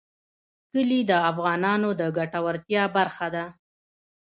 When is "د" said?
1.09-1.11, 1.99-2.01